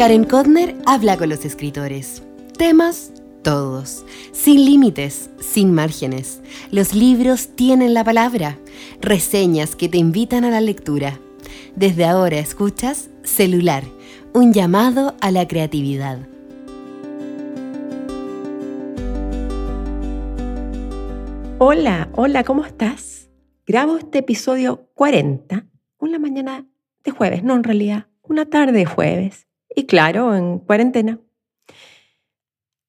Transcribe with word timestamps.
Karen 0.00 0.24
Kodner 0.24 0.76
habla 0.86 1.18
con 1.18 1.28
los 1.28 1.44
escritores. 1.44 2.22
Temas, 2.56 3.12
todos. 3.42 4.02
Sin 4.32 4.64
límites, 4.64 5.28
sin 5.40 5.74
márgenes. 5.74 6.40
Los 6.70 6.94
libros 6.94 7.54
tienen 7.54 7.92
la 7.92 8.02
palabra. 8.02 8.56
Reseñas 9.02 9.76
que 9.76 9.90
te 9.90 9.98
invitan 9.98 10.44
a 10.44 10.50
la 10.50 10.62
lectura. 10.62 11.20
Desde 11.76 12.06
ahora 12.06 12.38
escuchas 12.38 13.10
Celular, 13.24 13.84
un 14.32 14.54
llamado 14.54 15.16
a 15.20 15.30
la 15.30 15.46
creatividad. 15.46 16.26
Hola, 21.58 22.08
hola, 22.14 22.42
¿cómo 22.44 22.64
estás? 22.64 23.28
Grabo 23.66 23.98
este 23.98 24.20
episodio 24.20 24.88
40, 24.94 25.66
una 25.98 26.18
mañana 26.18 26.66
de 27.04 27.10
jueves, 27.10 27.44
no 27.44 27.54
en 27.54 27.64
realidad, 27.64 28.06
una 28.22 28.46
tarde 28.46 28.72
de 28.72 28.86
jueves. 28.86 29.49
Y 29.74 29.86
claro, 29.86 30.34
en 30.34 30.58
cuarentena. 30.58 31.18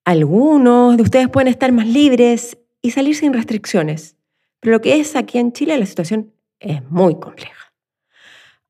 Algunos 0.04 0.98
de 0.98 1.04
ustedes 1.04 1.30
pueden 1.30 1.48
estar 1.48 1.72
más 1.72 1.88
libres 1.88 2.58
y 2.82 2.92
salir 2.92 3.16
sin 3.16 3.34
restricciones, 3.34 4.16
pero 4.60 4.74
lo 4.74 4.82
que 4.82 5.00
es 5.00 5.16
aquí 5.16 5.38
en 5.38 5.54
Chile 5.54 5.78
la 5.78 5.86
situación 5.86 6.34
es 6.60 6.84
muy 6.90 7.20
compleja. 7.20 7.74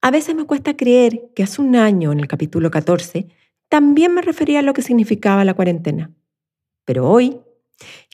A 0.02 0.12
veces 0.12 0.36
me 0.36 0.46
cuesta 0.46 0.76
creer 0.76 1.30
que 1.36 1.44
hace 1.44 1.62
un 1.62 1.76
año, 1.76 2.12
en 2.12 2.20
el 2.20 2.28
capítulo 2.28 2.72
14, 2.72 3.28
también 3.70 4.14
me 4.14 4.22
refería 4.22 4.60
a 4.60 4.64
lo 4.64 4.74
que 4.74 4.82
significaba 4.82 5.46
la 5.46 5.54
cuarentena. 5.54 6.12
Pero 6.86 7.10
hoy 7.10 7.40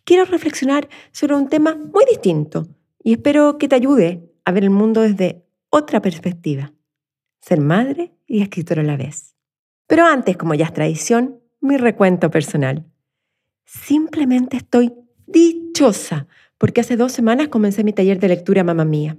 quiero 0.03 0.25
reflexionar 0.25 0.89
sobre 1.11 1.35
un 1.35 1.49
tema 1.49 1.75
muy 1.75 2.05
distinto 2.09 2.67
y 3.01 3.13
espero 3.13 3.57
que 3.57 3.67
te 3.67 3.75
ayude 3.75 4.29
a 4.45 4.51
ver 4.51 4.63
el 4.63 4.69
mundo 4.69 5.01
desde 5.01 5.45
otra 5.69 6.01
perspectiva. 6.01 6.73
Ser 7.41 7.61
madre 7.61 8.13
y 8.27 8.41
escritora 8.41 8.81
a 8.81 8.85
la 8.85 8.97
vez. 8.97 9.36
Pero 9.87 10.05
antes, 10.05 10.35
como 10.35 10.53
ya 10.53 10.65
es 10.65 10.73
tradición, 10.73 11.39
mi 11.61 11.77
recuento 11.77 12.29
personal. 12.29 12.85
Simplemente 13.65 14.57
estoy 14.57 14.93
dichosa 15.25 16.27
porque 16.57 16.81
hace 16.81 16.97
dos 16.97 17.11
semanas 17.11 17.47
comencé 17.47 17.83
mi 17.83 17.93
taller 17.93 18.19
de 18.19 18.27
lectura 18.27 18.63
Mamá 18.63 18.85
Mía. 18.85 19.17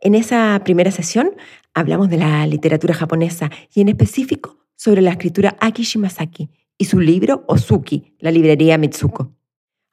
En 0.00 0.14
esa 0.14 0.60
primera 0.64 0.90
sesión 0.90 1.32
hablamos 1.74 2.08
de 2.08 2.18
la 2.18 2.46
literatura 2.46 2.94
japonesa 2.94 3.50
y 3.74 3.80
en 3.80 3.88
específico 3.88 4.58
sobre 4.76 5.02
la 5.02 5.10
escritura 5.10 5.56
Aki 5.60 5.82
Shimasaki 5.82 6.50
y 6.78 6.84
su 6.84 7.00
libro 7.00 7.44
Ozuki, 7.48 8.14
la 8.18 8.30
librería 8.30 8.78
Mitsuko. 8.78 9.34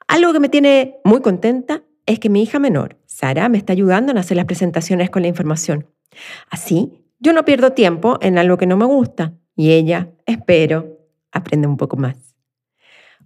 Algo 0.08 0.34
que 0.34 0.40
me 0.40 0.50
tiene 0.50 0.98
muy 1.04 1.22
contenta 1.22 1.84
es 2.06 2.20
que 2.20 2.30
mi 2.30 2.44
hija 2.44 2.60
menor, 2.60 3.00
Sara, 3.06 3.48
me 3.48 3.58
está 3.58 3.74
ayudando 3.74 4.12
en 4.12 4.18
hacer 4.18 4.38
las 4.38 4.46
presentaciones 4.46 5.10
con 5.10 5.22
la 5.22 5.30
información. 5.30 5.88
Así, 6.50 6.92
yo 7.20 7.32
no 7.34 7.46
pierdo 7.46 7.72
tiempo 7.72 8.18
en 8.22 8.38
algo 8.38 8.58
que 8.58 8.68
no 8.68 8.76
me 8.76 8.86
gusta 8.86 9.34
y 9.56 9.72
ella, 9.72 10.12
espero, 10.26 11.00
aprende 11.32 11.68
un 11.68 11.78
poco 11.78 11.98
más. 11.98 12.36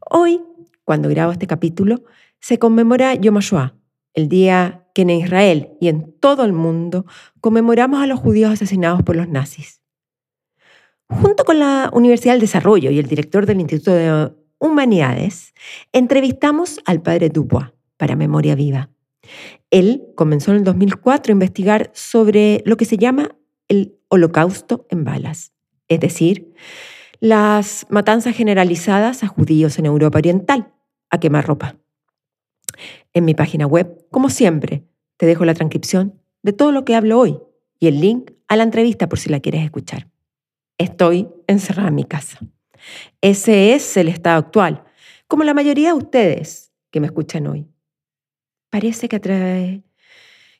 Hoy, 0.09 0.42
cuando 0.83 1.09
grabo 1.09 1.31
este 1.31 1.47
capítulo, 1.47 2.03
se 2.39 2.59
conmemora 2.59 3.16
Yom 3.16 3.38
HaShoah, 3.38 3.75
el 4.14 4.30
día 4.30 4.86
que 4.94 5.03
en 5.03 5.09
Israel 5.11 5.70
y 5.80 5.89
en 5.89 6.14
todo 6.20 6.44
el 6.44 6.53
mundo 6.53 7.05
conmemoramos 7.42 8.02
a 8.02 8.08
los 8.08 8.20
judíos 8.20 8.52
asesinados 8.52 9.03
por 9.03 9.16
los 9.16 9.28
nazis. 9.28 9.81
Junto 11.09 11.45
con 11.45 11.59
la 11.59 11.89
Universidad 11.94 12.33
del 12.33 12.42
Desarrollo 12.42 12.92
y 12.92 13.00
el 13.00 13.08
director 13.08 13.45
del 13.45 13.61
Instituto 13.61 13.94
de 13.94 14.33
Humanidades, 14.59 15.53
entrevistamos 15.94 16.80
al 16.86 17.02
padre 17.02 17.30
Dubois 17.30 17.72
para 17.95 18.16
Memoria 18.16 18.55
Viva. 18.55 18.89
Él 19.72 20.03
comenzó 20.16 20.52
en 20.52 20.58
el 20.58 20.64
2004 20.64 21.31
a 21.31 21.33
investigar 21.33 21.92
sobre 21.94 22.61
lo 22.66 22.75
que 22.75 22.86
se 22.86 22.98
llama 22.98 23.36
el 23.67 23.98
holocausto 24.09 24.88
en 24.89 25.04
balas 25.04 25.54
es 25.87 25.99
decir, 25.99 26.53
las 27.20 27.86
matanzas 27.89 28.36
generalizadas 28.36 29.23
a 29.23 29.27
judíos 29.27 29.80
en 29.80 29.86
Europa 29.86 30.20
Oriental, 30.20 30.73
a 31.09 31.20
quemar 31.20 31.48
ropa. 31.48 31.77
En 33.14 33.25
mi 33.25 33.33
página 33.33 33.65
web, 33.65 34.05
como 34.11 34.30
siempre, 34.30 34.83
te 35.17 35.26
dejo 35.26 35.45
la 35.45 35.53
transcripción 35.53 36.21
de 36.43 36.53
todo 36.53 36.71
lo 36.71 36.86
que 36.86 36.95
hablo 36.95 37.20
hoy 37.20 37.39
y 37.80 37.87
el 37.87 37.99
link 37.99 38.31
a 38.47 38.55
la 38.55 38.64
entrevista 38.64 39.09
por 39.09 39.20
si 39.20 39.30
la 39.30 39.39
quieres 39.39 39.64
escuchar. 39.64 40.08
Estoy 40.77 41.27
encerrada 41.47 41.89
en 41.89 41.95
mi 41.95 42.03
casa. 42.03 42.39
Ese 43.21 43.73
es 43.73 43.97
el 43.97 44.08
estado 44.08 44.37
actual, 44.37 44.83
como 45.27 45.43
la 45.43 45.53
mayoría 45.53 45.89
de 45.89 45.97
ustedes 45.97 46.71
que 46.92 46.99
me 46.99 47.08
escuchan 47.08 47.47
hoy. 47.47 47.67
Parece 48.70 49.09
que 49.09 49.15
atrae 49.15 49.83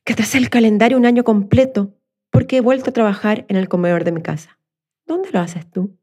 que 0.03 0.13
atrasé 0.13 0.37
el 0.37 0.49
calendario 0.49 0.97
un 0.97 1.05
año 1.05 1.25
completo 1.25 1.93
porque 2.31 2.57
he 2.57 2.61
vuelto 2.61 2.89
a 2.91 2.93
trabajar 2.93 3.45
en 3.49 3.57
el 3.57 3.67
comedor 3.67 4.05
de 4.05 4.13
mi 4.13 4.21
casa. 4.21 4.56
¿Dónde 5.07 5.31
lo 5.31 5.40
haces 5.40 5.69
tú? 5.72 5.97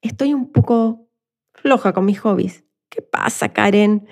Estoy 0.00 0.32
un 0.32 0.50
poco 0.50 1.08
floja 1.52 1.92
con 1.92 2.06
mis 2.06 2.18
hobbies. 2.20 2.64
¿Qué 2.88 3.02
pasa, 3.02 3.50
Karen? 3.50 4.08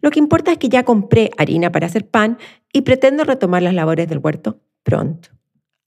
Lo 0.00 0.10
que 0.10 0.18
importa 0.18 0.52
es 0.52 0.58
que 0.58 0.68
ya 0.68 0.84
compré 0.84 1.30
harina 1.38 1.72
para 1.72 1.86
hacer 1.86 2.08
pan 2.08 2.38
y 2.72 2.82
pretendo 2.82 3.24
retomar 3.24 3.62
las 3.62 3.72
labores 3.72 4.08
del 4.08 4.18
huerto 4.18 4.60
pronto. 4.82 5.30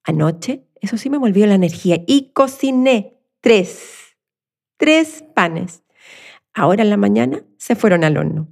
Anoche, 0.03 0.65
eso 0.81 0.97
sí 0.97 1.11
me 1.11 1.19
volvió 1.19 1.45
la 1.45 1.53
energía 1.53 2.01
y 2.07 2.31
cociné 2.33 3.19
tres, 3.39 4.17
tres 4.77 5.23
panes. 5.35 5.83
Ahora 6.53 6.81
en 6.81 6.89
la 6.89 6.97
mañana 6.97 7.43
se 7.57 7.75
fueron 7.75 8.03
al 8.03 8.17
horno. 8.17 8.47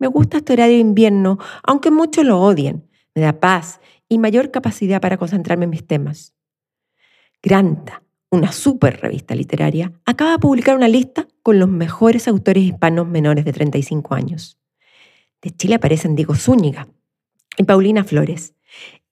Me 0.00 0.08
gusta 0.08 0.38
este 0.38 0.54
horario 0.54 0.74
de 0.74 0.80
invierno, 0.80 1.38
aunque 1.62 1.90
muchos 1.92 2.24
lo 2.24 2.40
odien. 2.40 2.88
Me 3.14 3.22
da 3.22 3.38
paz 3.38 3.80
y 4.08 4.18
mayor 4.18 4.50
capacidad 4.50 5.00
para 5.00 5.16
concentrarme 5.16 5.64
en 5.64 5.70
mis 5.70 5.86
temas. 5.86 6.34
Granta, 7.42 8.02
una 8.30 8.50
super 8.50 9.00
revista 9.00 9.34
literaria, 9.34 9.92
acaba 10.04 10.32
de 10.32 10.38
publicar 10.38 10.76
una 10.76 10.88
lista 10.88 11.28
con 11.42 11.60
los 11.60 11.68
mejores 11.68 12.26
autores 12.26 12.64
hispanos 12.64 13.06
menores 13.06 13.44
de 13.44 13.52
35 13.52 14.14
años. 14.14 14.58
De 15.40 15.50
Chile 15.50 15.76
aparecen 15.76 16.16
Diego 16.16 16.34
Zúñiga 16.34 16.88
y 17.56 17.62
Paulina 17.62 18.02
Flores. 18.02 18.54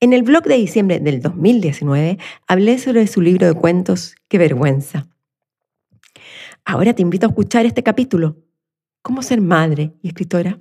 En 0.01 0.11
el 0.11 0.23
blog 0.23 0.43
de 0.43 0.55
diciembre 0.55 0.99
del 0.99 1.21
2019 1.21 2.17
hablé 2.47 2.77
sobre 2.79 3.07
su 3.07 3.21
libro 3.21 3.47
de 3.47 3.53
cuentos 3.53 4.15
Qué 4.27 4.37
vergüenza. 4.37 5.07
Ahora 6.65 6.93
te 6.93 7.01
invito 7.01 7.27
a 7.27 7.29
escuchar 7.29 7.65
este 7.65 7.81
capítulo, 7.81 8.35
¿Cómo 9.01 9.21
ser 9.21 9.39
madre 9.39 9.93
y 10.01 10.09
escritora? 10.09 10.59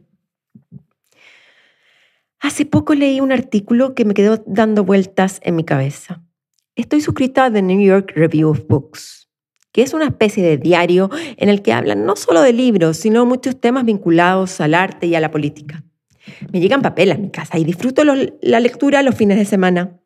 Hace 2.38 2.64
poco 2.64 2.94
leí 2.94 3.20
un 3.20 3.32
artículo 3.32 3.96
que 3.96 4.04
me 4.04 4.14
quedó 4.14 4.40
dando 4.46 4.84
vueltas 4.84 5.40
en 5.42 5.56
mi 5.56 5.64
cabeza. 5.64 6.22
Estoy 6.76 7.00
suscrita 7.00 7.46
a 7.46 7.50
The 7.50 7.62
New 7.62 7.80
York 7.80 8.12
Review 8.14 8.50
of 8.50 8.66
Books, 8.68 9.30
que 9.72 9.80
es 9.80 9.94
una 9.94 10.04
especie 10.04 10.44
de 10.44 10.58
diario 10.58 11.08
en 11.38 11.48
el 11.48 11.62
que 11.62 11.72
hablan 11.72 12.04
no 12.04 12.16
solo 12.16 12.42
de 12.42 12.52
libros, 12.52 12.98
sino 12.98 13.24
muchos 13.24 13.58
temas 13.58 13.86
vinculados 13.86 14.60
al 14.60 14.74
arte 14.74 15.06
y 15.06 15.14
a 15.14 15.20
la 15.20 15.30
política. 15.30 15.82
Me 16.52 16.60
llegan 16.60 16.82
papeles 16.82 17.16
a 17.16 17.18
mi 17.18 17.30
casa 17.30 17.58
y 17.58 17.64
disfruto 17.64 18.02
la 18.04 18.60
lectura 18.60 19.02
los 19.02 19.14
fines 19.14 19.38
de 19.38 19.46
semana. 19.46 19.98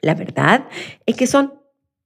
La 0.00 0.14
verdad 0.14 0.68
es 1.04 1.16
que 1.16 1.26
son 1.26 1.54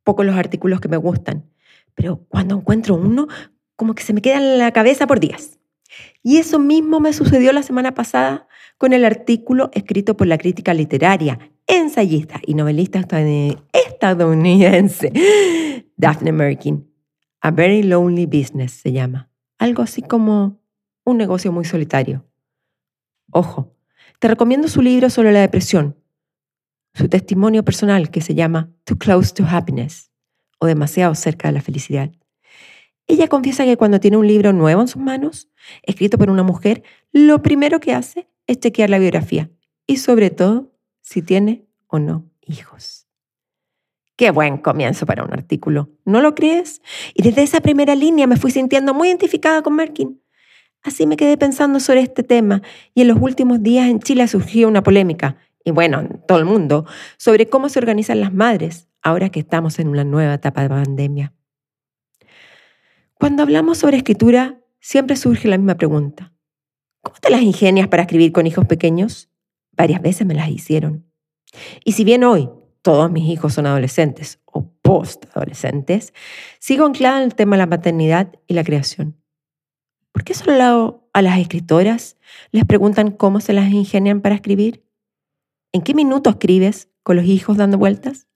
pocos 0.04 0.24
los 0.24 0.36
artículos 0.36 0.80
que 0.80 0.88
me 0.88 0.97
gustan, 0.97 1.50
pero 1.94 2.24
cuando 2.30 2.56
encuentro 2.56 2.94
uno, 2.94 3.28
como 3.76 3.94
que 3.94 4.03
se 4.03 4.14
me 4.14 4.22
queda 4.22 4.38
en 4.38 4.56
la 4.56 4.72
cabeza 4.72 5.06
por 5.06 5.20
días. 5.20 5.59
Y 6.22 6.38
eso 6.38 6.59
mismo 6.59 6.98
me 6.98 7.12
sucedió 7.12 7.53
la 7.53 7.62
semana 7.62 7.92
pasada 7.92 8.48
con 8.82 8.93
el 8.93 9.04
artículo 9.04 9.70
escrito 9.75 10.16
por 10.16 10.26
la 10.26 10.38
crítica 10.38 10.75
literaria 10.75 11.38
ensayista 11.69 12.41
y 12.44 12.54
novelista 12.54 12.98
estadounidense 13.72 15.12
Daphne 15.97 16.32
Merkin. 16.32 16.92
A 17.42 17.53
Very 17.53 17.84
Lonely 17.84 18.26
Business 18.26 18.72
se 18.72 18.91
llama. 18.91 19.31
Algo 19.59 19.84
así 19.84 20.03
como 20.03 20.60
un 21.04 21.16
negocio 21.16 21.53
muy 21.53 21.65
solitario. 21.65 22.27
Ojo, 23.30 23.72
te 24.18 24.27
recomiendo 24.27 24.66
su 24.66 24.83
libro 24.83 25.10
sobre 25.10 25.30
la 25.30 25.42
depresión, 25.42 25.97
su 26.92 27.09
testimonio 27.09 27.65
personal 27.65 28.10
que 28.10 28.21
se 28.21 28.34
llama 28.34 28.72
Too 28.83 28.98
Close 28.98 29.33
to 29.33 29.45
Happiness 29.48 30.10
o 30.59 30.66
demasiado 30.66 31.15
cerca 31.15 31.47
de 31.47 31.53
la 31.54 31.62
felicidad. 31.62 32.10
Ella 33.06 33.28
confiesa 33.28 33.65
que 33.65 33.77
cuando 33.77 34.01
tiene 34.01 34.16
un 34.16 34.27
libro 34.27 34.53
nuevo 34.53 34.80
en 34.80 34.89
sus 34.89 35.01
manos, 35.01 35.48
escrito 35.84 36.18
por 36.18 36.30
una 36.30 36.42
mujer, 36.42 36.83
lo 37.12 37.42
primero 37.42 37.78
que 37.78 37.92
hace 37.92 38.31
es 38.47 38.60
chequear 38.60 38.91
la 38.91 38.98
biografía 38.98 39.50
y 39.86 39.97
sobre 39.98 40.30
todo 40.30 40.72
si 41.00 41.22
tiene 41.22 41.66
o 41.86 41.98
no 41.98 42.30
hijos. 42.47 43.06
Qué 44.16 44.30
buen 44.30 44.59
comienzo 44.59 45.06
para 45.06 45.24
un 45.24 45.33
artículo, 45.33 45.91
¿no 46.04 46.21
lo 46.21 46.34
crees? 46.34 46.83
Y 47.15 47.22
desde 47.22 47.42
esa 47.42 47.60
primera 47.60 47.94
línea 47.94 48.27
me 48.27 48.36
fui 48.36 48.50
sintiendo 48.50 48.94
muy 48.94 49.09
identificada 49.09 49.62
con 49.62 49.74
Merkin. 49.74 50.21
Así 50.83 51.06
me 51.06 51.16
quedé 51.16 51.36
pensando 51.36 51.80
sobre 51.80 52.00
este 52.00 52.22
tema 52.22 52.62
y 52.94 53.03
en 53.03 53.09
los 53.09 53.18
últimos 53.21 53.62
días 53.62 53.89
en 53.89 54.00
Chile 54.00 54.27
surgió 54.28 54.68
una 54.68 54.83
polémica, 54.83 55.36
y 55.65 55.71
bueno, 55.71 56.00
en 56.00 56.21
todo 56.27 56.39
el 56.39 56.44
mundo, 56.44 56.86
sobre 57.16 57.48
cómo 57.48 57.68
se 57.68 57.78
organizan 57.78 58.21
las 58.21 58.34
madres 58.34 58.89
ahora 59.00 59.28
que 59.30 59.41
estamos 59.41 59.78
en 59.78 59.89
una 59.89 60.04
nueva 60.04 60.34
etapa 60.34 60.62
de 60.62 60.68
pandemia. 60.68 61.33
Cuando 63.15 63.42
hablamos 63.44 63.78
sobre 63.78 63.98
escritura, 63.98 64.59
siempre 64.80 65.16
surge 65.16 65.47
la 65.47 65.56
misma 65.56 65.77
pregunta. 65.77 66.31
¿Cómo 67.03 67.16
te 67.21 67.31
las 67.31 67.43
ingenias 67.43 67.89
para 67.89 68.04
escribir 68.04 68.31
con 68.31 68.47
hijos 68.47 68.65
pequeños? 68.66 69.28
Varias 69.72 70.01
veces 70.01 70.25
me 70.25 70.34
las 70.34 70.49
hicieron. 70.49 71.04
Y 71.84 71.93
si 71.93 72.04
bien 72.04 72.22
hoy 72.22 72.49
todos 72.81 73.10
mis 73.10 73.28
hijos 73.28 73.54
son 73.54 73.66
adolescentes 73.66 74.41
o 74.45 74.71
post-adolescentes, 74.83 76.15
sigo 76.60 76.87
anclada 76.87 77.19
en 77.19 77.25
el 77.25 77.34
tema 77.34 77.57
de 77.57 77.59
la 77.59 77.66
maternidad 77.66 78.33
y 78.47 78.54
la 78.54 78.63
creación. 78.63 79.16
¿Por 80.13 80.22
qué 80.22 80.34
solo 80.34 81.09
a 81.13 81.22
las 81.22 81.39
escritoras 81.41 82.16
les 82.53 82.65
preguntan 82.65 83.10
cómo 83.10 83.41
se 83.41 83.53
las 83.53 83.72
ingenian 83.72 84.21
para 84.21 84.37
escribir? 84.37 84.84
¿En 85.72 85.83
qué 85.83 85.95
minuto 85.95 86.31
escribes 86.31 86.89
con 87.03 87.16
los 87.16 87.25
hijos 87.25 87.57
dando 87.57 87.78
vueltas? 87.78 88.28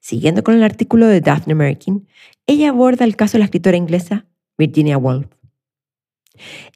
Siguiendo 0.00 0.44
con 0.44 0.54
el 0.54 0.64
artículo 0.64 1.06
de 1.06 1.22
Daphne 1.22 1.54
Merkin, 1.54 2.08
ella 2.46 2.70
aborda 2.70 3.06
el 3.06 3.16
caso 3.16 3.32
de 3.32 3.40
la 3.40 3.44
escritora 3.46 3.78
inglesa 3.78 4.26
Virginia 4.58 4.98
Woolf. 4.98 5.39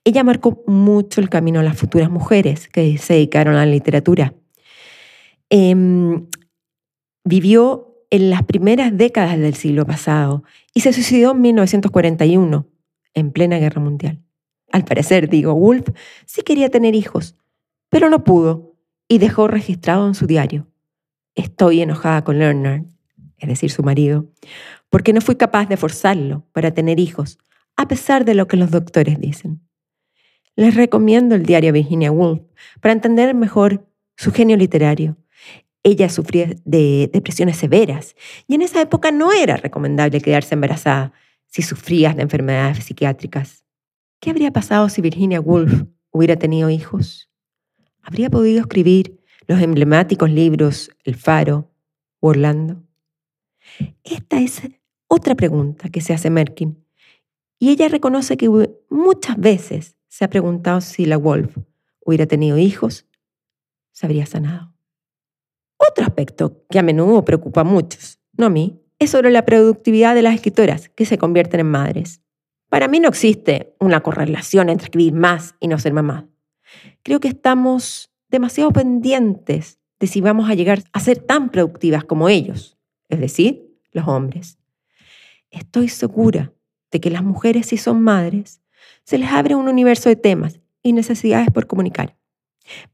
Ella 0.05 0.25
marcó 0.25 0.63
mucho 0.67 1.21
el 1.21 1.29
camino 1.29 1.61
a 1.61 1.63
las 1.63 1.77
futuras 1.77 2.11
mujeres 2.11 2.69
que 2.69 2.99
se 2.99 3.15
dedicaron 3.15 3.57
a 3.57 3.67
la 3.67 3.73
literatura. 3.73 4.35
Em, 5.51 6.27
vivió 7.25 7.97
en 8.11 8.31
las 8.31 8.43
primeras 8.43 8.97
décadas 8.97 9.39
del 9.39 9.55
siglo 9.55 9.87
pasado 9.87 10.45
y 10.73 10.81
se 10.81 10.93
suicidó 10.93 11.33
en 11.33 11.41
1941, 11.41 12.67
en 13.15 13.31
plena 13.33 13.59
guerra 13.59 13.81
mundial. 13.81 14.21
Al 14.73 14.85
parecer, 14.85 15.29
digo, 15.29 15.53
Woolf 15.53 15.89
sí 16.27 16.43
quería 16.43 16.69
tener 16.69 16.95
hijos, 16.95 17.37
pero 17.91 18.11
no 18.11 18.25
pudo 18.25 18.77
y 19.09 19.19
dejó 19.19 19.49
registrado 19.49 20.07
en 20.07 20.15
su 20.15 20.27
diario. 20.27 20.67
Estoy 21.35 21.83
enojada 21.83 22.25
con 22.25 22.39
Leonard 22.39 22.85
es 23.45 23.49
decir, 23.49 23.71
su 23.71 23.83
marido, 23.83 24.27
porque 24.91 25.13
no 25.13 25.21
fui 25.21 25.37
capaz 25.37 25.67
de 25.67 25.77
forzarlo 25.77 26.47
para 26.53 26.73
tener 26.73 26.99
hijos, 26.99 27.39
a 27.77 27.89
pesar 27.89 28.25
de 28.25 28.35
lo 28.35 28.47
que 28.47 28.57
los 28.57 28.71
doctores 28.71 29.21
dicen. 29.21 29.61
Les 30.57 30.75
recomiendo 30.75 31.35
el 31.35 31.45
diario 31.45 31.73
Virginia 31.73 32.13
Woolf 32.13 32.43
para 32.81 32.93
entender 32.93 33.35
mejor 33.35 33.87
su 34.17 34.33
genio 34.33 34.57
literario. 34.57 35.17
Ella 35.83 36.09
sufría 36.09 36.55
de 36.65 37.11
depresiones 37.13 37.57
severas 37.57 38.15
y 38.47 38.55
en 38.55 38.63
esa 38.63 38.81
época 38.81 39.11
no 39.11 39.33
era 39.33 39.57
recomendable 39.57 40.21
quedarse 40.21 40.55
embarazada 40.55 41.13
si 41.47 41.63
sufrías 41.63 42.17
de 42.17 42.23
enfermedades 42.23 42.85
psiquiátricas. 42.85 43.65
¿Qué 44.21 44.31
habría 44.31 44.53
pasado 44.53 44.89
si 44.89 45.03
Virginia 45.03 45.41
Woolf 45.41 45.85
hubiera 46.11 46.37
tenido 46.37 46.71
hijos? 46.71 47.31
¿Habría 48.03 48.31
podido 48.31 48.61
escribir 48.61 49.21
los 49.47 49.61
emblemáticos 49.61 50.31
libros 50.31 50.91
El 51.05 51.17
Faro 51.17 51.71
o 52.21 52.29
Orlando? 52.29 52.83
Esta 54.05 54.41
es 54.41 54.63
otra 55.09 55.35
pregunta 55.35 55.89
que 55.89 56.01
se 56.01 56.15
hace 56.15 56.31
Merkin. 56.31 56.84
Y 57.59 57.71
ella 57.71 57.89
reconoce 57.89 58.37
que 58.37 58.49
muchas 58.89 59.37
veces 59.39 59.97
se 60.09 60.25
ha 60.25 60.31
preguntado 60.31 60.81
si 60.81 61.07
la 61.07 61.17
Wolf 61.17 61.57
hubiera 62.01 62.27
tenido 62.27 62.59
hijos, 62.59 63.07
se 63.93 64.07
habría 64.07 64.27
sanado. 64.27 64.75
Otro 65.77 66.05
aspecto 66.05 66.65
que 66.69 66.79
a 66.79 66.83
menudo 66.83 67.25
preocupa 67.25 67.63
a 67.63 67.65
muchos, 67.65 68.21
no 68.37 68.47
a 68.47 68.51
mí, 68.51 68.81
es 68.99 69.11
sobre 69.11 69.31
la 69.31 69.45
productividad 69.45 70.15
de 70.15 70.23
las 70.23 70.35
escritoras 70.35 70.89
que 70.89 71.07
se 71.07 71.19
convierten 71.19 71.61
en 71.61 71.71
madres. 71.71 72.21
Para 72.69 72.89
mí 72.89 73.01
no 73.01 73.09
existe 73.09 73.75
una 73.81 74.01
correlación 74.01 74.69
entre 74.69 74.87
escribir 74.87 75.15
más 75.15 75.55
y 75.61 75.69
no 75.69 75.79
ser 75.79 75.93
mamá. 75.93 76.29
Creo 77.03 77.21
que 77.21 77.29
estamos 77.29 78.11
demasiado 78.29 78.73
pendientes 78.73 79.79
de 80.01 80.07
si 80.07 80.21
vamos 80.21 80.51
a 80.51 80.55
llegar 80.55 80.83
a 80.93 81.01
ser 81.01 81.19
tan 81.19 81.51
productivas 81.51 82.05
como 82.05 82.29
ellos 82.29 82.75
es 83.09 83.21
decir, 83.21 83.79
los 83.93 84.07
hombres. 84.09 84.59
Estoy 85.51 85.89
segura 85.89 86.53
que 87.01 87.11
las 87.11 87.23
mujeres, 87.23 87.67
si 87.67 87.77
son 87.77 88.03
madres, 88.03 88.61
se 89.05 89.19
les 89.19 89.31
abre 89.31 89.55
un 89.55 89.69
universo 89.69 90.09
de 90.09 90.17
temas 90.17 90.61
y 90.83 90.93
necesidades 90.93 91.51
por 91.51 91.67
comunicar. 91.67 92.17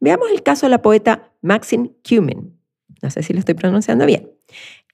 Veamos 0.01 0.31
el 0.31 0.43
caso 0.43 0.67
de 0.67 0.71
la 0.71 0.83
poeta 0.83 1.33
Maxine 1.43 1.93
Cumin, 2.09 2.59
no 3.03 3.11
sé 3.11 3.23
si 3.23 3.33
lo 3.33 3.39
estoy 3.39 3.55
pronunciando 3.55 4.05
bien, 4.07 4.31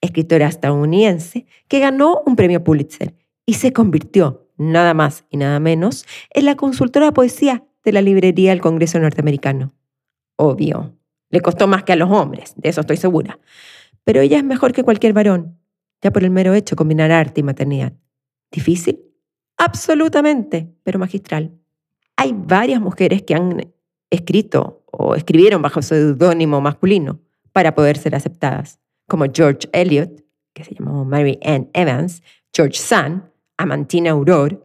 escritora 0.00 0.46
estadounidense 0.46 1.46
que 1.68 1.80
ganó 1.80 2.22
un 2.26 2.36
premio 2.36 2.62
Pulitzer 2.62 3.14
y 3.46 3.54
se 3.54 3.72
convirtió, 3.72 4.50
nada 4.56 4.92
más 4.94 5.24
y 5.30 5.38
nada 5.38 5.60
menos, 5.60 6.04
en 6.30 6.44
la 6.44 6.56
consultora 6.56 7.06
de 7.06 7.12
poesía 7.12 7.64
de 7.84 7.92
la 7.92 8.02
librería 8.02 8.50
del 8.50 8.60
Congreso 8.60 8.98
norteamericano. 8.98 9.72
Obvio, 10.36 10.94
le 11.30 11.40
costó 11.40 11.66
más 11.66 11.84
que 11.84 11.92
a 11.92 11.96
los 11.96 12.10
hombres, 12.10 12.54
de 12.56 12.68
eso 12.68 12.82
estoy 12.82 12.98
segura 12.98 13.38
pero 14.06 14.20
ella 14.20 14.38
es 14.38 14.44
mejor 14.44 14.72
que 14.72 14.84
cualquier 14.84 15.12
varón, 15.12 15.58
ya 16.00 16.12
por 16.12 16.22
el 16.22 16.30
mero 16.30 16.54
hecho 16.54 16.76
de 16.76 16.78
combinar 16.78 17.10
arte 17.10 17.40
y 17.40 17.42
maternidad. 17.42 17.92
¿Difícil? 18.56 18.98
Absolutamente, 19.58 20.72
pero 20.82 20.98
magistral. 20.98 21.52
Hay 22.16 22.32
varias 22.34 22.80
mujeres 22.80 23.20
que 23.20 23.34
han 23.34 23.70
escrito 24.08 24.82
o 24.90 25.14
escribieron 25.14 25.60
bajo 25.60 25.82
seudónimo 25.82 26.62
masculino 26.62 27.20
para 27.52 27.74
poder 27.74 27.98
ser 27.98 28.14
aceptadas, 28.14 28.80
como 29.06 29.26
George 29.30 29.68
Eliot, 29.72 30.24
que 30.54 30.64
se 30.64 30.74
llamó 30.74 31.04
Mary 31.04 31.38
Ann 31.44 31.68
Evans, 31.74 32.22
George 32.50 32.78
Sand, 32.78 33.24
Amantine 33.58 34.08
Aurore, 34.08 34.58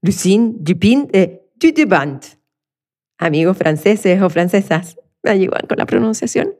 Lucine 0.00 0.54
Dupin 0.56 1.06
de 1.06 1.48
Dudeband. 1.54 2.24
Amigos 3.18 3.56
franceses 3.56 4.20
o 4.20 4.28
francesas, 4.30 4.98
me 5.22 5.30
ayudan 5.30 5.68
con 5.68 5.78
la 5.78 5.86
pronunciación. 5.86 6.56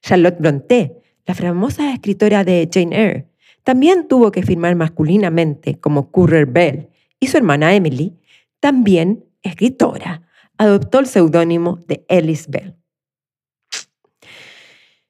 Charlotte 0.00 0.38
Brontë, 0.40 0.96
la 1.26 1.34
famosa 1.34 1.92
escritora 1.92 2.42
de 2.42 2.70
Jane 2.72 2.96
Eyre, 2.96 3.29
también 3.62 4.08
tuvo 4.08 4.32
que 4.32 4.42
firmar 4.42 4.74
masculinamente 4.76 5.78
como 5.78 6.10
Currer 6.10 6.46
Bell 6.46 6.88
y 7.18 7.28
su 7.28 7.36
hermana 7.36 7.74
Emily, 7.74 8.18
también 8.60 9.24
escritora, 9.42 10.22
adoptó 10.58 10.98
el 10.98 11.06
seudónimo 11.06 11.78
de 11.86 12.04
Ellis 12.08 12.48
Bell. 12.48 12.76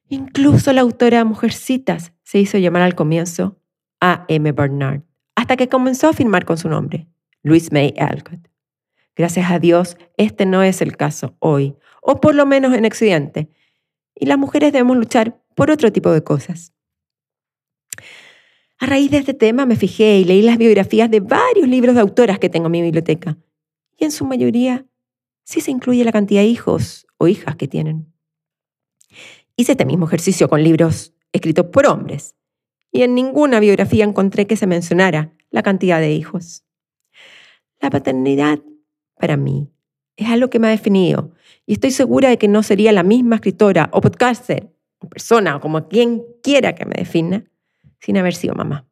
Incluso 0.09 0.73
la 0.73 0.81
autora 0.81 1.23
Mujercitas 1.23 2.13
se 2.23 2.39
hizo 2.39 2.57
llamar 2.57 2.81
al 2.81 2.95
comienzo 2.95 3.57
A. 4.01 4.25
M. 4.27 4.51
Bernard, 4.51 5.01
hasta 5.35 5.55
que 5.55 5.69
comenzó 5.69 6.09
a 6.09 6.13
firmar 6.13 6.45
con 6.45 6.57
su 6.57 6.67
nombre, 6.67 7.07
Louise 7.43 7.69
May 7.71 7.93
Alcott. 7.97 8.49
Gracias 9.15 9.51
a 9.51 9.59
Dios, 9.59 9.97
este 10.17 10.45
no 10.45 10.63
es 10.63 10.81
el 10.81 10.97
caso 10.97 11.35
hoy, 11.39 11.75
o 12.01 12.19
por 12.19 12.35
lo 12.35 12.45
menos 12.45 12.73
en 12.73 12.85
Occidente, 12.85 13.49
y 14.15 14.25
las 14.25 14.37
mujeres 14.37 14.73
debemos 14.73 14.97
luchar 14.97 15.41
por 15.55 15.71
otro 15.71 15.91
tipo 15.91 16.11
de 16.11 16.23
cosas. 16.23 16.73
A 18.81 18.87
raíz 18.87 19.11
de 19.11 19.17
este 19.17 19.35
tema 19.35 19.67
me 19.67 19.75
fijé 19.75 20.17
y 20.17 20.25
leí 20.25 20.41
las 20.41 20.57
biografías 20.57 21.11
de 21.11 21.19
varios 21.19 21.67
libros 21.67 21.93
de 21.93 22.01
autoras 22.01 22.39
que 22.39 22.49
tengo 22.49 22.65
en 22.65 22.71
mi 22.71 22.81
biblioteca. 22.81 23.37
Y 23.95 24.05
en 24.05 24.11
su 24.11 24.25
mayoría 24.25 24.87
sí 25.43 25.61
se 25.61 25.69
incluye 25.69 26.03
la 26.03 26.11
cantidad 26.11 26.41
de 26.41 26.47
hijos 26.47 27.05
o 27.19 27.27
hijas 27.27 27.55
que 27.57 27.67
tienen. 27.67 28.11
Hice 29.55 29.73
este 29.73 29.85
mismo 29.85 30.07
ejercicio 30.07 30.49
con 30.49 30.63
libros 30.63 31.13
escritos 31.31 31.67
por 31.67 31.85
hombres. 31.85 32.35
Y 32.91 33.03
en 33.03 33.13
ninguna 33.13 33.59
biografía 33.59 34.03
encontré 34.03 34.47
que 34.47 34.55
se 34.55 34.65
mencionara 34.65 35.31
la 35.51 35.61
cantidad 35.61 35.99
de 35.99 36.13
hijos. 36.13 36.65
La 37.81 37.91
paternidad, 37.91 38.61
para 39.13 39.37
mí, 39.37 39.69
es 40.17 40.27
algo 40.27 40.49
que 40.49 40.57
me 40.57 40.65
ha 40.65 40.71
definido. 40.71 41.33
Y 41.67 41.73
estoy 41.73 41.91
segura 41.91 42.29
de 42.29 42.39
que 42.39 42.47
no 42.47 42.63
sería 42.63 42.91
la 42.93 43.03
misma 43.03 43.35
escritora 43.35 43.91
o 43.93 44.01
podcaster 44.01 44.73
persona 45.07 45.55
o 45.55 45.59
como 45.59 45.87
quien 45.87 46.23
quiera 46.43 46.75
que 46.75 46.85
me 46.85 46.95
defina, 46.95 47.43
sin 48.01 48.17
haber 48.17 48.33
sido 48.35 48.55
mamá. 48.55 48.85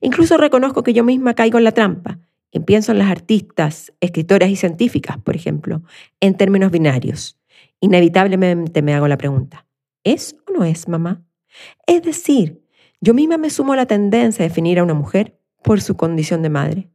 Incluso 0.00 0.36
reconozco 0.36 0.82
que 0.82 0.92
yo 0.92 1.04
misma 1.04 1.34
caigo 1.34 1.58
en 1.58 1.64
la 1.64 1.72
trampa 1.72 2.18
y 2.50 2.60
pienso 2.60 2.92
en 2.92 2.98
las 2.98 3.10
artistas, 3.10 3.92
escritoras 4.00 4.48
y 4.48 4.56
científicas, 4.56 5.18
por 5.18 5.36
ejemplo, 5.36 5.82
en 6.20 6.36
términos 6.36 6.70
binarios. 6.70 7.38
Inevitablemente 7.80 8.82
me 8.82 8.94
hago 8.94 9.06
la 9.06 9.18
pregunta, 9.18 9.66
¿es 10.02 10.36
o 10.48 10.52
no 10.52 10.64
es 10.64 10.88
mamá? 10.88 11.22
Es 11.86 12.02
decir, 12.02 12.62
yo 13.00 13.14
misma 13.14 13.38
me 13.38 13.50
sumo 13.50 13.74
a 13.74 13.76
la 13.76 13.86
tendencia 13.86 14.44
a 14.44 14.48
definir 14.48 14.78
a 14.78 14.82
una 14.82 14.94
mujer 14.94 15.38
por 15.62 15.80
su 15.80 15.96
condición 15.96 16.42
de 16.42 16.48
madre. 16.48 16.88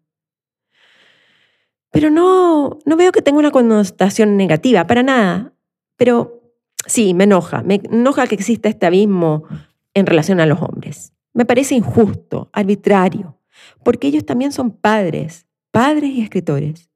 Pero 1.92 2.10
no, 2.10 2.80
no 2.86 2.98
veo 2.98 3.12
que 3.12 3.22
tenga 3.22 3.40
una 3.40 3.52
connotación 3.52 4.36
negativa, 4.36 4.88
para 4.88 5.04
nada. 5.04 5.54
Pero 5.96 6.42
sí, 6.88 7.14
me 7.14 7.26
enoja, 7.26 7.62
me 7.62 7.76
enoja 7.76 8.26
que 8.26 8.36
exista 8.36 8.68
este 8.68 8.88
abismo 8.88 9.44
en 9.94 10.06
relación 10.06 10.40
a 10.40 10.46
los 10.46 10.62
hombres. 10.62 11.14
Me 11.34 11.46
parece 11.46 11.76
injusto, 11.76 12.50
arbitrario, 12.54 13.40
porque 13.84 14.08
ellos 14.08 14.26
también 14.26 14.52
son 14.52 14.72
padres, 14.72 15.48
padres 15.72 16.12
y 16.12 16.22
escritores. 16.22 16.90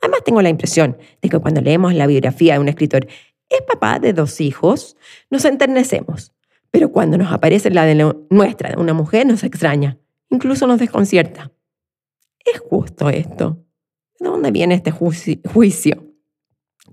Además 0.00 0.22
tengo 0.24 0.42
la 0.42 0.48
impresión 0.48 0.96
de 1.20 1.28
que 1.28 1.38
cuando 1.38 1.60
leemos 1.60 1.94
la 1.94 2.06
biografía 2.06 2.54
de 2.54 2.60
un 2.60 2.68
escritor, 2.68 3.06
es 3.48 3.62
papá 3.62 3.98
de 3.98 4.12
dos 4.12 4.40
hijos, 4.40 4.96
nos 5.30 5.44
enternecemos. 5.44 6.32
Pero 6.70 6.90
cuando 6.90 7.18
nos 7.18 7.32
aparece 7.32 7.70
la 7.70 7.84
de 7.84 8.14
nuestra, 8.30 8.70
de 8.70 8.76
una 8.76 8.94
mujer, 8.94 9.26
nos 9.26 9.44
extraña, 9.44 9.98
incluso 10.30 10.66
nos 10.66 10.78
desconcierta. 10.78 11.52
¿Es 12.44 12.60
justo 12.60 13.10
esto? 13.10 13.64
¿De 14.18 14.28
dónde 14.28 14.50
viene 14.50 14.74
este 14.74 14.90
juicio? 14.90 16.14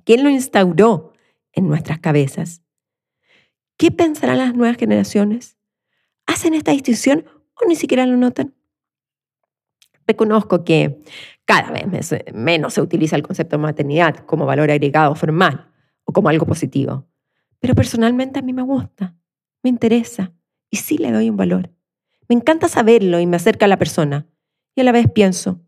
¿Quién 0.04 0.24
lo 0.24 0.30
instauró? 0.30 1.14
en 1.54 1.68
nuestras 1.68 2.00
cabezas. 2.00 2.62
¿Qué 3.80 3.92
pensarán 3.92 4.40
las 4.40 4.54
nuevas 4.54 4.76
generaciones? 4.76 5.58
¿Hacen 6.26 6.54
esta 6.54 6.74
distinción 6.74 7.24
o 7.54 7.66
ni 7.66 7.78
siquiera 7.78 8.06
lo 8.06 8.18
notan? 8.18 8.54
Reconozco 10.06 10.66
que 10.66 11.02
cada 11.46 11.72
vez 11.72 11.86
menos 12.34 12.74
se 12.74 12.82
utiliza 12.82 13.16
el 13.16 13.24
concepto 13.24 13.56
de 13.56 13.62
maternidad 13.62 14.18
como 14.26 14.46
valor 14.46 14.70
agregado 14.70 15.16
formal 15.16 15.72
o 16.04 16.12
como 16.12 16.28
algo 16.28 16.46
positivo. 16.46 17.08
Pero 17.60 17.74
personalmente 17.74 18.40
a 18.40 18.42
mí 18.42 18.52
me 18.52 18.64
gusta, 18.64 19.16
me 19.64 19.70
interesa 19.70 20.34
y 20.70 20.76
sí 20.76 20.98
le 20.98 21.14
doy 21.14 21.30
un 21.30 21.38
valor. 21.38 21.72
Me 22.28 22.36
encanta 22.36 22.68
saberlo 22.68 23.22
y 23.22 23.28
me 23.28 23.38
acerca 23.38 23.64
a 23.64 23.70
la 23.70 23.78
persona. 23.78 24.28
Y 24.76 24.82
a 24.82 24.84
la 24.84 24.92
vez 24.92 25.10
pienso, 25.10 25.62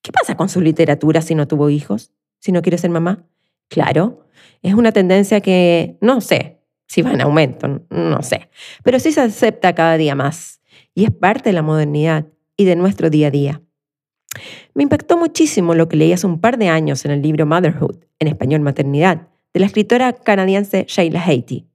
¿qué 0.00 0.12
pasa 0.12 0.36
con 0.36 0.48
su 0.48 0.60
literatura 0.60 1.20
si 1.22 1.34
no 1.34 1.48
tuvo 1.48 1.70
hijos? 1.70 2.12
Si 2.38 2.52
no 2.52 2.62
quiere 2.62 2.78
ser 2.78 2.90
mamá. 2.90 3.26
Claro, 3.66 4.28
es 4.62 4.74
una 4.74 4.92
tendencia 4.92 5.40
que 5.40 5.98
no 6.00 6.20
sé 6.20 6.55
si 6.86 7.02
va 7.02 7.12
en 7.12 7.20
aumento, 7.20 7.84
no 7.90 8.22
sé, 8.22 8.48
pero 8.82 8.98
sí 8.98 9.12
se 9.12 9.20
acepta 9.20 9.74
cada 9.74 9.96
día 9.96 10.14
más 10.14 10.60
y 10.94 11.04
es 11.04 11.10
parte 11.10 11.50
de 11.50 11.54
la 11.54 11.62
modernidad 11.62 12.26
y 12.56 12.64
de 12.64 12.76
nuestro 12.76 13.10
día 13.10 13.28
a 13.28 13.30
día. 13.30 13.62
Me 14.74 14.82
impactó 14.82 15.16
muchísimo 15.16 15.74
lo 15.74 15.88
que 15.88 15.96
leí 15.96 16.12
hace 16.12 16.26
un 16.26 16.40
par 16.40 16.58
de 16.58 16.68
años 16.68 17.04
en 17.04 17.10
el 17.10 17.22
libro 17.22 17.46
Motherhood, 17.46 18.04
en 18.18 18.28
español 18.28 18.60
Maternidad, 18.60 19.28
de 19.52 19.60
la 19.60 19.66
escritora 19.66 20.12
canadiense 20.12 20.84
Sheila 20.88 21.24
Haiti. 21.24 21.66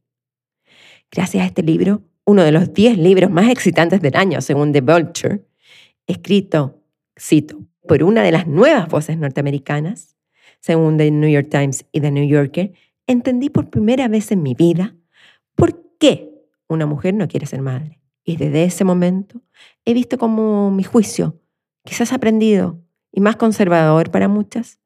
Gracias 1.11 1.43
a 1.43 1.47
este 1.47 1.63
libro, 1.63 2.03
uno 2.25 2.43
de 2.43 2.51
los 2.51 2.73
10 2.73 2.97
libros 2.97 3.31
más 3.31 3.49
excitantes 3.49 4.01
del 4.01 4.15
año, 4.15 4.41
según 4.41 4.71
The 4.71 4.81
Vulture, 4.81 5.45
escrito, 6.07 6.79
cito, 7.19 7.59
por 7.87 8.03
una 8.03 8.23
de 8.23 8.31
las 8.31 8.47
nuevas 8.47 8.87
voces 8.87 9.17
norteamericanas, 9.17 10.15
según 10.59 10.97
The 10.97 11.11
New 11.11 11.29
York 11.29 11.49
Times 11.49 11.85
y 11.91 12.01
The 12.01 12.11
New 12.11 12.27
Yorker, 12.27 12.71
entendí 13.07 13.49
por 13.49 13.69
primera 13.69 14.07
vez 14.07 14.31
en 14.31 14.43
mi 14.43 14.53
vida 14.53 14.95
por 15.55 15.97
qué 15.97 16.31
una 16.67 16.85
mujer 16.85 17.13
no 17.13 17.27
quiere 17.27 17.45
ser 17.45 17.61
madre. 17.61 17.99
Y 18.23 18.37
desde 18.37 18.63
ese 18.63 18.83
momento 18.83 19.41
he 19.85 19.93
visto 19.93 20.17
como 20.17 20.71
mi 20.71 20.83
juicio, 20.83 21.41
quizás 21.83 22.13
aprendido 22.13 22.81
y 23.11 23.21
más 23.21 23.35
conservador 23.35 24.11
para 24.11 24.27
muchas, 24.27 24.79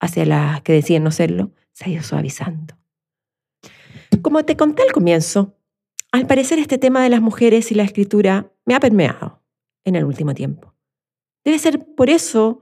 hacia 0.00 0.24
las 0.24 0.62
que 0.62 0.72
decían 0.72 1.04
no 1.04 1.10
serlo, 1.10 1.52
se 1.72 1.84
ha 1.84 1.88
ido 1.88 2.02
suavizando. 2.02 2.76
Como 4.22 4.44
te 4.44 4.56
conté 4.56 4.82
al 4.82 4.92
comienzo, 4.92 5.56
al 6.10 6.26
parecer 6.26 6.58
este 6.58 6.78
tema 6.78 7.02
de 7.02 7.10
las 7.10 7.20
mujeres 7.20 7.70
y 7.70 7.74
la 7.74 7.82
escritura 7.82 8.50
me 8.64 8.74
ha 8.74 8.80
permeado 8.80 9.42
en 9.84 9.94
el 9.96 10.04
último 10.04 10.34
tiempo. 10.34 10.74
Debe 11.44 11.58
ser 11.58 11.94
por 11.94 12.10
eso 12.10 12.60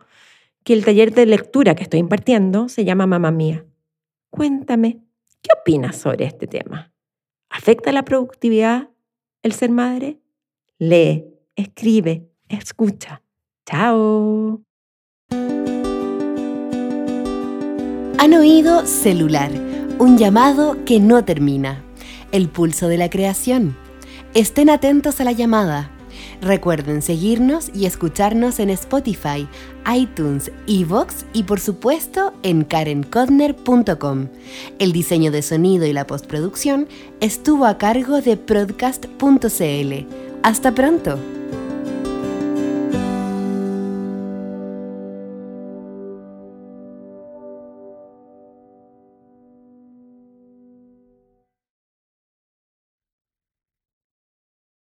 que 0.64 0.72
el 0.72 0.84
taller 0.84 1.14
de 1.14 1.26
lectura 1.26 1.74
que 1.74 1.84
estoy 1.84 2.00
impartiendo 2.00 2.68
se 2.68 2.84
llama 2.84 3.06
Mamá 3.06 3.30
Mía. 3.30 3.64
Cuéntame, 4.30 5.04
¿qué 5.40 5.50
opinas 5.60 5.96
sobre 5.96 6.24
este 6.24 6.46
tema? 6.46 6.92
¿Afecta 7.56 7.90
la 7.90 8.04
productividad 8.04 8.90
el 9.42 9.52
ser 9.52 9.70
madre? 9.70 10.20
Lee, 10.78 11.24
escribe, 11.56 12.28
escucha. 12.50 13.22
Chao. 13.64 14.62
Han 18.18 18.34
oído 18.34 18.84
celular, 18.84 19.50
un 19.98 20.18
llamado 20.18 20.84
que 20.84 21.00
no 21.00 21.24
termina. 21.24 21.82
El 22.30 22.50
pulso 22.50 22.88
de 22.88 22.98
la 22.98 23.08
creación. 23.08 23.74
Estén 24.34 24.68
atentos 24.68 25.22
a 25.22 25.24
la 25.24 25.32
llamada. 25.32 25.95
Recuerden 26.40 27.02
seguirnos 27.02 27.70
y 27.74 27.86
escucharnos 27.86 28.58
en 28.60 28.70
Spotify, 28.70 29.48
iTunes, 29.92 30.50
Evox 30.66 31.24
y 31.32 31.44
por 31.44 31.60
supuesto 31.60 32.32
en 32.42 32.64
karenkodner.com. 32.64 34.28
El 34.78 34.92
diseño 34.92 35.30
de 35.30 35.42
sonido 35.42 35.86
y 35.86 35.92
la 35.92 36.06
postproducción 36.06 36.88
estuvo 37.20 37.66
a 37.66 37.78
cargo 37.78 38.20
de 38.20 38.36
Broadcast.cl. 38.36 40.06
Hasta 40.42 40.74
pronto. 40.74 41.35